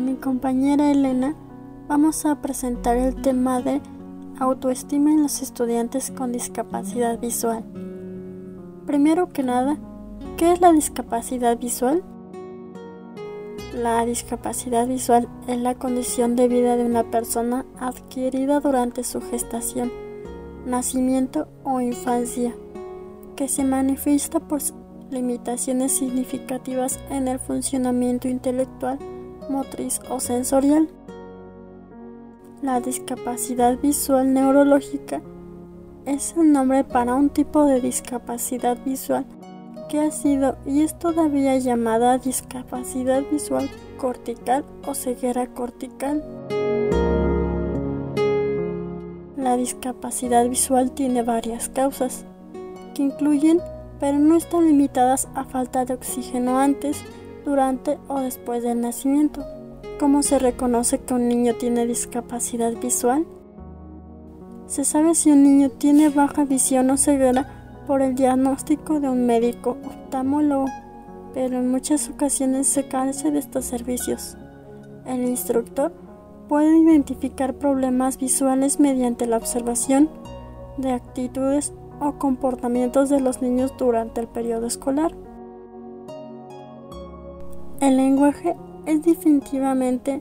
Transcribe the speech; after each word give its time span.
con 0.00 0.06
mi 0.06 0.14
compañera 0.14 0.90
Elena 0.90 1.34
vamos 1.86 2.24
a 2.24 2.40
presentar 2.40 2.96
el 2.96 3.20
tema 3.20 3.60
de 3.60 3.82
autoestima 4.38 5.10
en 5.10 5.22
los 5.22 5.42
estudiantes 5.42 6.10
con 6.10 6.32
discapacidad 6.32 7.20
visual. 7.20 7.64
Primero 8.86 9.28
que 9.28 9.42
nada, 9.42 9.76
¿qué 10.38 10.52
es 10.52 10.60
la 10.62 10.72
discapacidad 10.72 11.58
visual? 11.58 12.02
La 13.74 14.02
discapacidad 14.06 14.88
visual 14.88 15.28
es 15.46 15.58
la 15.58 15.74
condición 15.74 16.34
de 16.34 16.48
vida 16.48 16.78
de 16.78 16.86
una 16.86 17.10
persona 17.10 17.66
adquirida 17.78 18.60
durante 18.60 19.04
su 19.04 19.20
gestación, 19.20 19.92
nacimiento 20.64 21.46
o 21.62 21.82
infancia, 21.82 22.54
que 23.36 23.48
se 23.48 23.64
manifiesta 23.64 24.40
por 24.40 24.62
limitaciones 25.10 25.92
significativas 25.92 26.98
en 27.10 27.28
el 27.28 27.38
funcionamiento 27.38 28.28
intelectual, 28.28 28.98
motriz 29.50 30.00
o 30.08 30.20
sensorial. 30.20 30.88
La 32.62 32.80
discapacidad 32.80 33.78
visual 33.78 34.32
neurológica 34.32 35.20
es 36.06 36.34
el 36.36 36.52
nombre 36.52 36.84
para 36.84 37.14
un 37.14 37.28
tipo 37.28 37.64
de 37.66 37.80
discapacidad 37.80 38.78
visual 38.84 39.26
que 39.88 40.00
ha 40.00 40.10
sido 40.10 40.56
y 40.64 40.82
es 40.82 40.98
todavía 40.98 41.58
llamada 41.58 42.16
discapacidad 42.18 43.22
visual 43.30 43.68
cortical 43.98 44.64
o 44.86 44.94
ceguera 44.94 45.46
cortical. 45.48 46.24
La 49.36 49.56
discapacidad 49.56 50.48
visual 50.48 50.92
tiene 50.92 51.22
varias 51.22 51.68
causas, 51.68 52.24
que 52.94 53.02
incluyen 53.02 53.60
pero 53.98 54.18
no 54.18 54.36
están 54.36 54.66
limitadas 54.66 55.28
a 55.34 55.44
falta 55.44 55.84
de 55.84 55.94
oxígeno 55.94 56.58
antes, 56.58 57.04
durante 57.44 57.98
o 58.08 58.20
después 58.20 58.62
del 58.62 58.80
nacimiento. 58.80 59.44
¿Cómo 59.98 60.22
se 60.22 60.38
reconoce 60.38 60.98
que 60.98 61.14
un 61.14 61.28
niño 61.28 61.54
tiene 61.54 61.86
discapacidad 61.86 62.72
visual? 62.72 63.26
Se 64.66 64.84
sabe 64.84 65.14
si 65.14 65.30
un 65.30 65.42
niño 65.42 65.70
tiene 65.70 66.08
baja 66.08 66.44
visión 66.44 66.90
o 66.90 66.96
ceguera 66.96 67.82
por 67.86 68.02
el 68.02 68.14
diagnóstico 68.14 69.00
de 69.00 69.08
un 69.08 69.26
médico 69.26 69.76
oftalmólogo, 69.84 70.66
pero 71.34 71.58
en 71.58 71.70
muchas 71.70 72.08
ocasiones 72.08 72.66
se 72.66 72.86
carece 72.86 73.30
de 73.30 73.40
estos 73.40 73.64
servicios. 73.64 74.36
El 75.06 75.28
instructor 75.28 75.92
puede 76.48 76.78
identificar 76.78 77.54
problemas 77.54 78.16
visuales 78.16 78.80
mediante 78.80 79.26
la 79.26 79.36
observación 79.36 80.08
de 80.78 80.92
actitudes 80.92 81.72
o 82.00 82.12
comportamientos 82.12 83.08
de 83.10 83.20
los 83.20 83.42
niños 83.42 83.74
durante 83.78 84.20
el 84.20 84.28
periodo 84.28 84.66
escolar. 84.66 85.12
El 87.80 87.96
lenguaje 87.96 88.56
es 88.84 89.02
definitivamente 89.02 90.20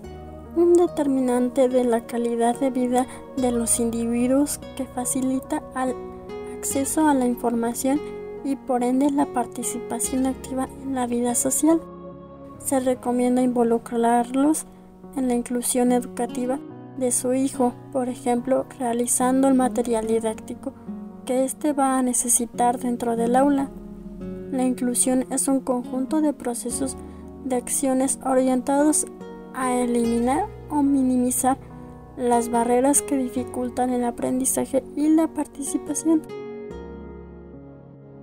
un 0.55 0.75
determinante 0.75 1.67
de 1.67 1.83
la 1.83 2.05
calidad 2.05 2.57
de 2.57 2.69
vida 2.69 3.05
de 3.35 3.51
los 3.51 3.81
individuos 3.81 4.61
que 4.77 4.85
facilita 4.85 5.61
el 5.75 5.93
acceso 6.57 7.09
a 7.09 7.13
la 7.13 7.25
información 7.25 7.99
y 8.45 8.55
por 8.55 8.81
ende 8.81 9.09
la 9.09 9.25
participación 9.25 10.25
activa 10.25 10.69
en 10.81 10.95
la 10.95 11.05
vida 11.05 11.35
social. 11.35 11.81
Se 12.59 12.79
recomienda 12.79 13.41
involucrarlos 13.41 14.65
en 15.17 15.27
la 15.27 15.33
inclusión 15.33 15.91
educativa 15.91 16.59
de 16.97 17.11
su 17.11 17.33
hijo, 17.33 17.73
por 17.91 18.07
ejemplo, 18.07 18.67
realizando 18.79 19.49
el 19.49 19.55
material 19.55 20.07
didáctico 20.07 20.71
que 21.25 21.43
éste 21.43 21.73
va 21.73 21.97
a 21.97 22.03
necesitar 22.03 22.79
dentro 22.79 23.17
del 23.17 23.35
aula. 23.35 23.69
La 24.51 24.63
inclusión 24.63 25.25
es 25.29 25.49
un 25.49 25.59
conjunto 25.59 26.21
de 26.21 26.31
procesos 26.31 26.95
de 27.45 27.55
acciones 27.55 28.19
orientados 28.25 29.05
a 29.53 29.75
eliminar 29.75 30.47
o 30.69 30.83
minimizar 30.83 31.57
las 32.17 32.49
barreras 32.49 33.01
que 33.01 33.17
dificultan 33.17 33.91
el 33.91 34.03
aprendizaje 34.03 34.83
y 34.95 35.09
la 35.09 35.27
participación. 35.27 36.21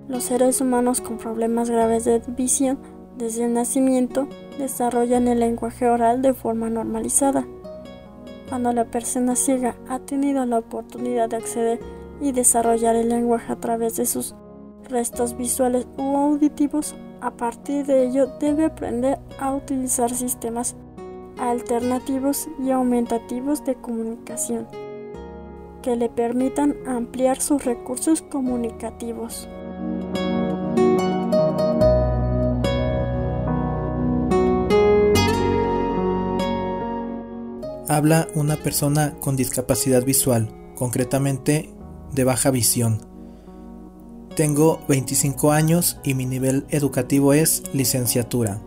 Los 0.08 0.24
seres 0.24 0.60
humanos 0.60 1.00
con 1.00 1.18
problemas 1.18 1.70
graves 1.70 2.04
de 2.04 2.22
visión 2.28 2.78
desde 3.16 3.46
el 3.46 3.54
nacimiento 3.54 4.28
desarrollan 4.58 5.26
el 5.26 5.40
lenguaje 5.40 5.88
oral 5.88 6.22
de 6.22 6.34
forma 6.34 6.68
normalizada. 6.68 7.46
Cuando 8.48 8.72
la 8.72 8.84
persona 8.84 9.34
ciega 9.34 9.74
ha 9.88 9.98
tenido 9.98 10.44
la 10.46 10.58
oportunidad 10.58 11.30
de 11.30 11.36
acceder 11.36 11.80
y 12.20 12.32
desarrollar 12.32 12.94
el 12.94 13.08
lenguaje 13.08 13.52
a 13.52 13.56
través 13.56 13.96
de 13.96 14.06
sus 14.06 14.34
restos 14.88 15.36
visuales 15.36 15.86
u 15.96 16.16
auditivos. 16.16 16.94
A 17.20 17.30
partir 17.30 17.86
de 17.86 18.06
ello 18.06 18.26
debe 18.40 18.66
aprender 18.66 19.18
a 19.40 19.54
utilizar 19.54 20.10
sistemas 20.10 20.76
alternativos 21.38 22.48
y 22.62 22.70
aumentativos 22.70 23.64
de 23.64 23.74
comunicación 23.74 24.66
que 25.82 25.96
le 25.96 26.08
permitan 26.08 26.74
ampliar 26.86 27.40
sus 27.40 27.64
recursos 27.64 28.20
comunicativos. 28.20 29.48
Habla 37.88 38.26
una 38.34 38.56
persona 38.56 39.14
con 39.20 39.36
discapacidad 39.36 40.04
visual, 40.04 40.48
concretamente 40.74 41.70
de 42.12 42.24
baja 42.24 42.50
visión. 42.50 43.15
Tengo 44.36 44.80
25 44.86 45.50
años 45.50 45.96
y 46.04 46.12
mi 46.12 46.26
nivel 46.26 46.66
educativo 46.68 47.32
es 47.32 47.62
licenciatura. 47.72 48.60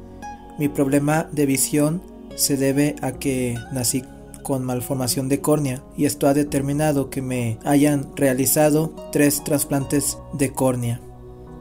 Mi 0.57 0.67
problema 0.67 1.29
de 1.31 1.45
visión 1.45 2.01
se 2.35 2.57
debe 2.57 2.95
a 3.03 3.11
que 3.11 3.55
nací 3.71 4.03
con 4.41 4.65
malformación 4.65 5.29
de 5.29 5.41
córnea 5.41 5.83
y 5.95 6.05
esto 6.05 6.27
ha 6.27 6.33
determinado 6.33 7.11
que 7.11 7.21
me 7.21 7.59
hayan 7.65 8.09
realizado 8.15 8.95
tres 9.11 9.43
trasplantes 9.43 10.17
de 10.33 10.51
córnea 10.51 11.01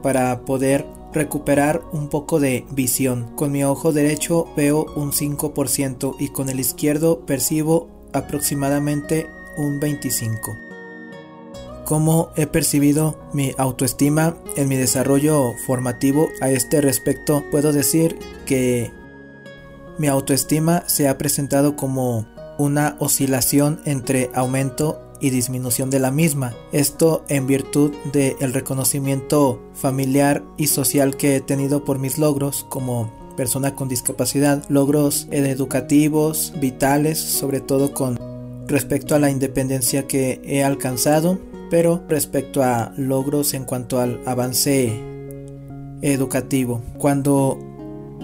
para 0.01 0.43
poder 0.43 0.87
recuperar 1.13 1.83
un 1.91 2.09
poco 2.09 2.39
de 2.39 2.65
visión. 2.71 3.35
Con 3.35 3.51
mi 3.51 3.63
ojo 3.63 3.93
derecho 3.93 4.47
veo 4.57 4.87
un 4.95 5.11
5% 5.11 6.15
y 6.17 6.29
con 6.29 6.49
el 6.49 6.59
izquierdo 6.59 7.27
percibo 7.27 7.87
aproximadamente 8.11 9.27
un 9.55 9.79
25% 9.79 10.68
cómo 11.89 12.29
he 12.35 12.45
percibido 12.45 13.19
mi 13.33 13.51
autoestima 13.57 14.37
en 14.55 14.69
mi 14.69 14.75
desarrollo 14.75 15.55
formativo. 15.65 16.29
A 16.39 16.51
este 16.51 16.81
respecto 16.81 17.43
puedo 17.49 17.73
decir 17.73 18.19
que 18.45 18.91
mi 19.97 20.07
autoestima 20.07 20.83
se 20.85 21.07
ha 21.07 21.17
presentado 21.17 21.75
como 21.75 22.27
una 22.59 22.95
oscilación 22.99 23.81
entre 23.85 24.29
aumento 24.35 25.01
y 25.19 25.31
disminución 25.31 25.89
de 25.89 25.97
la 25.97 26.11
misma. 26.11 26.53
Esto 26.71 27.25
en 27.27 27.47
virtud 27.47 27.91
del 28.13 28.53
reconocimiento 28.53 29.59
familiar 29.73 30.43
y 30.57 30.67
social 30.67 31.17
que 31.17 31.37
he 31.37 31.41
tenido 31.41 31.85
por 31.85 31.97
mis 31.97 32.19
logros 32.19 32.67
como 32.69 33.11
persona 33.35 33.73
con 33.73 33.89
discapacidad, 33.89 34.63
logros 34.69 35.27
educativos, 35.31 36.53
vitales, 36.61 37.17
sobre 37.17 37.61
todo 37.61 37.95
con 37.95 38.19
respecto 38.67 39.15
a 39.15 39.19
la 39.19 39.31
independencia 39.31 40.05
que 40.05 40.39
he 40.45 40.63
alcanzado 40.63 41.48
pero 41.69 42.03
respecto 42.07 42.63
a 42.63 42.93
logros 42.97 43.53
en 43.53 43.65
cuanto 43.65 43.99
al 43.99 44.21
avance 44.25 44.99
educativo, 46.01 46.81
cuando 46.97 47.59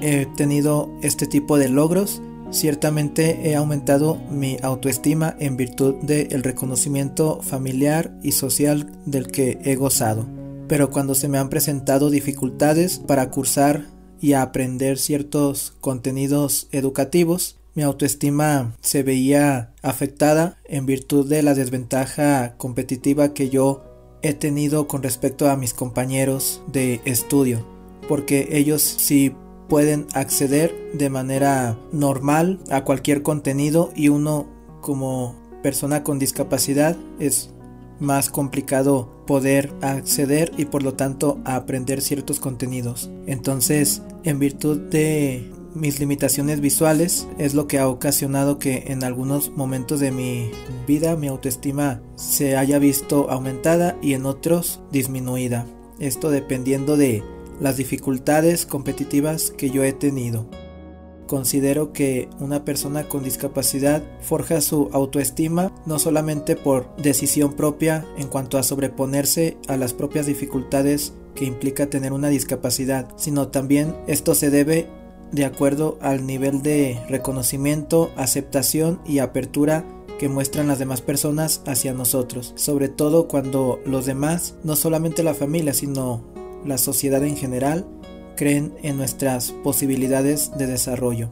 he 0.02 0.26
tenido 0.38 0.90
este 1.02 1.28
tipo 1.28 1.58
de 1.58 1.70
logros, 1.70 2.22
ciertamente 2.52 3.50
he 3.50 3.56
aumentado 3.56 4.18
mi 4.30 4.58
autoestima 4.62 5.36
en 5.40 5.58
virtud 5.58 5.96
del 6.02 6.44
reconocimiento 6.44 7.42
familiar 7.42 8.14
y 8.24 8.32
social 8.32 8.92
del 9.06 9.28
que 9.28 9.60
he 9.64 9.76
gozado. 9.76 10.26
Pero 10.68 10.90
cuando 10.90 11.16
se 11.16 11.28
me 11.28 11.38
han 11.38 11.50
presentado 11.50 12.10
dificultades 12.10 13.00
para 13.00 13.30
cursar 13.30 13.86
y 14.20 14.34
aprender 14.34 14.98
ciertos 14.98 15.74
contenidos 15.80 16.68
educativos, 16.72 17.58
mi 17.76 17.84
autoestima 17.84 18.74
se 18.82 19.04
veía 19.04 19.74
afectada 19.82 20.58
en 20.64 20.86
virtud 20.86 21.30
de 21.30 21.44
la 21.44 21.54
desventaja 21.54 22.56
competitiva 22.58 23.34
que 23.34 23.50
yo 23.50 23.84
he 24.22 24.34
tenido 24.34 24.88
con 24.88 25.04
respecto 25.04 25.50
a 25.50 25.58
mis 25.58 25.74
compañeros 25.74 26.64
de 26.72 27.02
estudio, 27.06 27.68
porque 28.08 28.48
ellos 28.52 28.82
sí 28.82 29.36
pueden 29.68 30.08
acceder 30.14 30.74
de 30.94 31.10
manera 31.10 31.78
normal 31.92 32.60
a 32.72 32.86
cualquier 32.86 33.24
contenido 33.24 33.92
y 33.96 34.08
uno 34.08 34.48
como 34.82 35.36
persona 35.62 36.04
con 36.04 36.18
discapacidad 36.18 36.96
es 37.20 37.50
más 38.00 38.30
complicado 38.30 39.24
poder 39.26 39.74
acceder 39.82 40.52
y 40.58 40.66
por 40.66 40.84
lo 40.84 40.94
tanto 40.94 41.40
aprender 41.46 42.02
ciertos 42.02 42.40
contenidos. 42.40 43.10
Entonces, 43.26 44.02
en 44.24 44.40
virtud 44.40 44.78
de 44.78 45.52
mis 45.76 46.00
limitaciones 46.00 46.62
visuales 46.62 47.28
es 47.38 47.54
lo 47.54 47.68
que 47.68 47.80
ha 47.80 47.90
ocasionado 47.90 48.58
que 48.60 48.86
en 48.88 49.04
algunos 49.04 49.52
momentos 49.52 50.00
de 50.00 50.12
mi 50.12 50.50
vida 50.88 51.16
mi 51.18 51.28
autoestima 51.28 52.02
se 52.16 52.56
haya 52.56 52.80
visto 52.80 53.30
aumentada 53.30 53.98
y 54.02 54.14
en 54.14 54.26
otros 54.26 54.82
disminuida. 54.92 55.68
Esto 56.00 56.32
dependiendo 56.32 56.98
de 56.98 57.24
las 57.60 57.78
dificultades 57.78 58.66
competitivas 58.66 59.52
que 59.52 59.70
yo 59.70 59.84
he 59.84 59.94
tenido. 59.94 60.50
Considero 61.28 61.92
que 61.92 62.30
una 62.40 62.64
persona 62.64 63.10
con 63.10 63.24
discapacidad 63.24 64.04
forja 64.22 64.62
su 64.62 64.90
autoestima 64.94 65.74
no 65.86 66.00
solamente 66.00 66.56
por 66.56 66.96
decisión 66.98 67.54
propia 67.54 68.06
en 68.18 68.28
cuanto 68.28 68.58
a 68.58 68.64
sobreponerse 68.64 69.58
a 69.68 69.76
las 69.76 69.94
propias 69.94 70.28
dificultades 70.28 71.14
que 71.34 71.46
implica 71.46 71.90
tener 71.90 72.14
una 72.14 72.30
discapacidad, 72.30 73.10
sino 73.18 73.48
también 73.50 73.96
esto 74.08 74.36
se 74.36 74.52
debe 74.52 74.88
de 75.36 75.44
acuerdo 75.44 75.98
al 76.02 76.26
nivel 76.26 76.62
de 76.62 76.98
reconocimiento, 77.10 78.10
aceptación 78.16 79.02
y 79.06 79.20
apertura 79.20 79.84
que 80.18 80.30
muestran 80.30 80.70
las 80.70 80.80
demás 80.80 81.02
personas 81.02 81.62
hacia 81.66 81.94
nosotros, 81.94 82.54
sobre 82.56 82.88
todo 82.88 83.28
cuando 83.28 83.82
los 83.86 84.06
demás, 84.06 84.56
no 84.64 84.78
solamente 84.78 85.24
la 85.24 85.34
familia, 85.34 85.74
sino 85.74 86.24
la 86.66 86.78
sociedad 86.78 87.22
en 87.26 87.36
general, 87.36 87.86
creen 88.38 88.74
en 88.82 88.96
nuestras 88.96 89.52
posibilidades 89.52 90.58
de 90.58 90.68
desarrollo. 90.68 91.32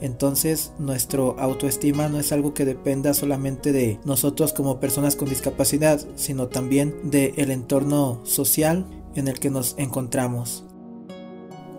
Entonces, 0.00 0.72
nuestro 0.78 1.36
autoestima 1.40 2.08
no 2.08 2.20
es 2.20 2.30
algo 2.30 2.54
que 2.54 2.64
dependa 2.64 3.12
solamente 3.12 3.72
de 3.72 3.98
nosotros 4.04 4.52
como 4.52 4.78
personas 4.78 5.16
con 5.16 5.28
discapacidad, 5.28 6.00
sino 6.14 6.46
también 6.46 6.94
del 7.10 7.50
entorno 7.50 8.20
social 8.24 8.86
en 9.16 9.26
el 9.26 9.40
que 9.40 9.50
nos 9.50 9.74
encontramos. 9.78 10.64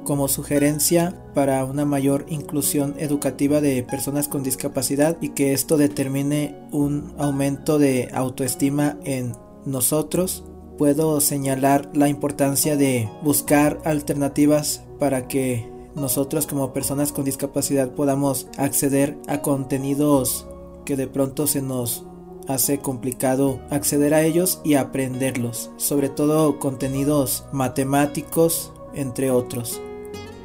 Como 0.03 0.27
sugerencia 0.27 1.15
para 1.33 1.63
una 1.63 1.85
mayor 1.85 2.25
inclusión 2.27 2.95
educativa 2.97 3.61
de 3.61 3.83
personas 3.83 4.27
con 4.27 4.43
discapacidad 4.43 5.17
y 5.21 5.29
que 5.29 5.53
esto 5.53 5.77
determine 5.77 6.57
un 6.71 7.13
aumento 7.17 7.79
de 7.79 8.09
autoestima 8.13 8.97
en 9.05 9.31
nosotros, 9.65 10.43
puedo 10.77 11.21
señalar 11.21 11.89
la 11.93 12.09
importancia 12.09 12.75
de 12.75 13.09
buscar 13.21 13.79
alternativas 13.85 14.83
para 14.99 15.27
que 15.29 15.71
nosotros 15.95 16.47
como 16.47 16.73
personas 16.73 17.13
con 17.13 17.23
discapacidad 17.23 17.91
podamos 17.91 18.47
acceder 18.57 19.17
a 19.27 19.41
contenidos 19.41 20.47
que 20.85 20.97
de 20.97 21.07
pronto 21.07 21.47
se 21.47 21.61
nos 21.61 22.05
hace 22.49 22.79
complicado 22.79 23.61
acceder 23.69 24.13
a 24.13 24.23
ellos 24.23 24.59
y 24.65 24.73
aprenderlos, 24.73 25.71
sobre 25.77 26.09
todo 26.09 26.59
contenidos 26.59 27.45
matemáticos, 27.53 28.73
entre 28.93 29.31
otros. 29.31 29.81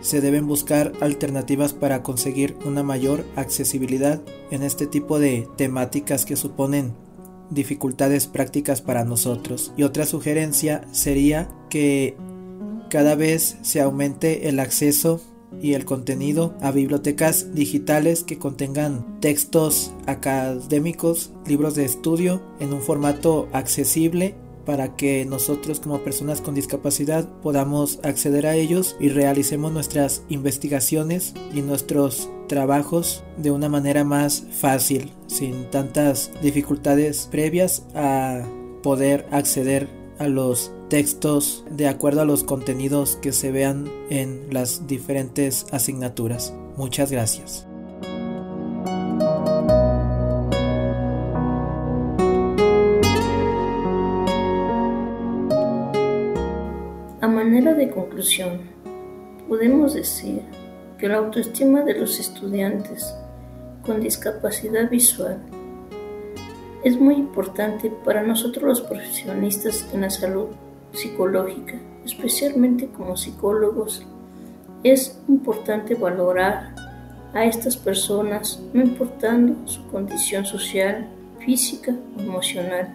Se 0.01 0.21
deben 0.21 0.47
buscar 0.47 0.93
alternativas 1.01 1.73
para 1.73 2.03
conseguir 2.03 2.57
una 2.65 2.83
mayor 2.83 3.25
accesibilidad 3.37 4.21
en 4.51 4.63
este 4.63 4.87
tipo 4.87 5.19
de 5.19 5.49
temáticas 5.57 6.25
que 6.25 6.37
suponen 6.37 6.93
dificultades 7.51 8.27
prácticas 8.27 8.81
para 8.81 9.05
nosotros. 9.05 9.73
Y 9.77 9.83
otra 9.83 10.07
sugerencia 10.07 10.87
sería 10.93 11.49
que 11.69 12.17
cada 12.91 13.15
vez 13.15 13.59
se 13.63 13.81
aumente 13.81 14.49
el 14.49 14.61
acceso 14.61 15.21
y 15.61 15.75
el 15.75 15.85
contenido 15.85 16.55
a 16.61 16.71
bibliotecas 16.71 17.55
digitales 17.55 18.23
que 18.23 18.39
contengan 18.39 19.21
textos 19.21 19.93
académicos, 20.07 21.33
libros 21.47 21.75
de 21.75 21.85
estudio 21.85 22.43
en 22.61 22.73
un 22.73 22.83
formato 22.83 23.49
accesible 23.53 24.35
para 24.69 24.97
que 24.97 25.25
nosotros 25.25 25.81
como 25.81 26.01
personas 26.01 26.43
con 26.43 26.55
discapacidad 26.55 27.27
podamos 27.41 28.01
acceder 28.03 28.47
a 28.47 28.55
ellos 28.55 28.97
y 29.01 29.09
realicemos 29.09 29.73
nuestras 29.73 30.25
investigaciones 30.29 31.33
y 31.55 31.63
nuestros 31.63 32.29
trabajos 32.49 33.25
de 33.39 33.51
una 33.51 33.71
manera 33.71 34.05
más 34.05 34.45
fácil, 34.51 35.11
sin 35.27 35.71
tantas 35.71 36.31
dificultades 36.43 37.29
previas 37.31 37.87
a 37.95 38.43
poder 38.83 39.27
acceder 39.31 39.89
a 40.19 40.29
los 40.29 40.71
textos 40.91 41.65
de 41.71 41.89
acuerdo 41.89 42.21
a 42.21 42.27
los 42.27 42.45
contenidos 42.45 43.17
que 43.23 43.33
se 43.33 43.51
vean 43.51 43.91
en 44.11 44.53
las 44.53 44.87
diferentes 44.87 45.65
asignaturas. 45.73 46.53
Muchas 46.77 47.11
gracias. 47.11 47.68
Manera 57.29 57.75
de 57.75 57.91
conclusión, 57.91 58.61
podemos 59.49 59.95
decir 59.95 60.43
que 60.99 61.09
la 61.09 61.19
autoestima 61.19 61.83
de 61.83 61.95
los 61.95 62.19
estudiantes 62.19 63.15
con 63.83 64.01
discapacidad 64.01 64.91
visual 64.91 65.39
es 66.85 66.99
muy 66.99 67.15
importante 67.15 67.91
para 68.05 68.23
nosotros 68.23 68.65
los 68.65 68.81
profesionistas 68.81 69.89
en 69.93 70.03
la 70.03 70.11
salud 70.11 70.49
psicológica, 70.93 71.75
especialmente 72.05 72.89
como 72.89 73.17
psicólogos. 73.17 74.07
Es 74.83 75.21
importante 75.29 75.95
valorar 75.95 76.75
a 77.35 77.45
estas 77.45 77.77
personas 77.77 78.63
no 78.73 78.83
importando 78.83 79.67
su 79.67 79.87
condición 79.89 80.47
social, 80.47 81.09
física 81.45 81.95
o 82.17 82.21
emocional, 82.21 82.95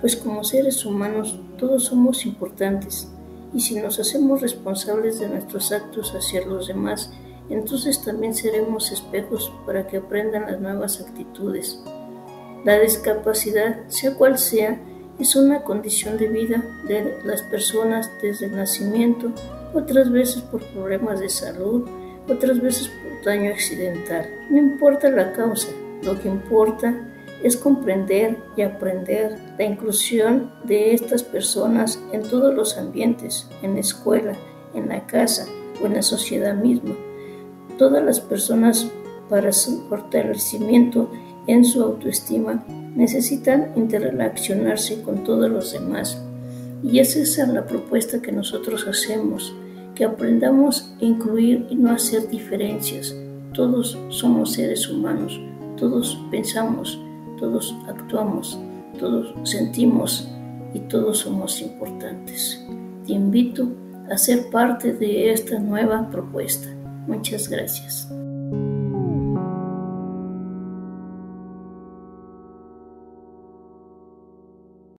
pues 0.00 0.16
como 0.16 0.42
seres 0.42 0.84
humanos 0.84 1.38
todos 1.58 1.84
somos 1.84 2.26
importantes 2.26 3.08
y 3.54 3.60
si 3.60 3.76
nos 3.76 3.98
hacemos 3.98 4.40
responsables 4.40 5.18
de 5.18 5.28
nuestros 5.28 5.72
actos 5.72 6.14
hacia 6.14 6.46
los 6.46 6.68
demás, 6.68 7.12
entonces 7.48 8.02
también 8.02 8.34
seremos 8.34 8.92
espejos 8.92 9.52
para 9.66 9.86
que 9.86 9.98
aprendan 9.98 10.46
las 10.46 10.60
nuevas 10.60 11.00
actitudes. 11.00 11.82
La 12.64 12.78
discapacidad, 12.78 13.88
sea 13.88 14.14
cual 14.14 14.38
sea, 14.38 14.80
es 15.18 15.36
una 15.36 15.62
condición 15.62 16.16
de 16.16 16.28
vida 16.28 16.64
de 16.86 17.18
las 17.24 17.42
personas 17.42 18.10
desde 18.22 18.46
el 18.46 18.56
nacimiento, 18.56 19.32
otras 19.74 20.10
veces 20.10 20.42
por 20.42 20.62
problemas 20.68 21.20
de 21.20 21.28
salud, 21.28 21.88
otras 22.28 22.60
veces 22.60 22.88
por 22.88 23.24
daño 23.24 23.50
accidental. 23.50 24.26
No 24.48 24.58
importa 24.58 25.10
la 25.10 25.32
causa, 25.32 25.68
lo 26.02 26.18
que 26.20 26.28
importa 26.28 27.11
es 27.42 27.56
comprender 27.56 28.38
y 28.56 28.62
aprender 28.62 29.38
la 29.58 29.64
inclusión 29.64 30.52
de 30.64 30.94
estas 30.94 31.22
personas 31.22 31.98
en 32.12 32.22
todos 32.22 32.54
los 32.54 32.78
ambientes, 32.78 33.48
en 33.62 33.74
la 33.74 33.80
escuela, 33.80 34.34
en 34.74 34.88
la 34.88 35.06
casa 35.06 35.46
o 35.82 35.86
en 35.86 35.94
la 35.94 36.02
sociedad 36.02 36.54
misma. 36.54 36.94
Todas 37.78 38.04
las 38.04 38.20
personas 38.20 38.86
para 39.28 39.52
su 39.52 39.88
fortalecimiento 39.88 41.10
en 41.46 41.64
su 41.64 41.82
autoestima 41.82 42.64
necesitan 42.94 43.72
interrelacionarse 43.74 45.02
con 45.02 45.24
todos 45.24 45.50
los 45.50 45.72
demás. 45.72 46.22
Y 46.82 46.98
esa 46.98 47.20
es 47.20 47.38
la 47.48 47.66
propuesta 47.66 48.20
que 48.20 48.32
nosotros 48.32 48.86
hacemos, 48.86 49.54
que 49.94 50.04
aprendamos 50.04 50.94
a 51.00 51.04
incluir 51.04 51.66
y 51.70 51.76
no 51.76 51.92
hacer 51.92 52.28
diferencias. 52.28 53.14
Todos 53.52 53.98
somos 54.08 54.52
seres 54.52 54.88
humanos, 54.88 55.40
todos 55.76 56.18
pensamos, 56.30 56.98
todos 57.42 57.74
actuamos, 57.88 58.56
todos 59.00 59.34
sentimos 59.42 60.28
y 60.74 60.78
todos 60.78 61.18
somos 61.18 61.60
importantes. 61.60 62.64
Te 63.04 63.14
invito 63.14 63.68
a 64.08 64.16
ser 64.16 64.48
parte 64.50 64.92
de 64.92 65.32
esta 65.32 65.58
nueva 65.58 66.08
propuesta. 66.08 66.68
Muchas 67.08 67.48
gracias. 67.48 68.08